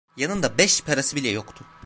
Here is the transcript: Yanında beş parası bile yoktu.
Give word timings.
Yanında 0.17 0.57
beş 0.57 0.81
parası 0.81 1.15
bile 1.15 1.29
yoktu. 1.29 1.65